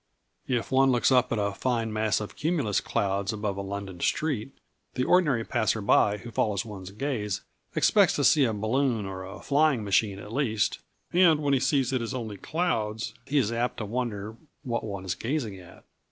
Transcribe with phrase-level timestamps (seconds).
[0.47, 4.51] If one looks up at a fine mass of cumulus clouds above a London street,
[4.95, 7.41] the ordinary passer by who follows one's gaze
[7.75, 10.79] expects to see a balloon or a flying machine at least,
[11.13, 15.05] and when he sees it is only clouds he is apt to wonder what one
[15.05, 15.85] is gazing at.